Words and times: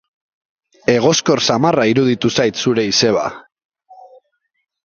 Egoskor 0.93 1.41
samarra 1.49 1.85
iruditu 1.91 2.33
zait 2.39 2.65
zure 2.65 2.89
izeba. 2.93 3.29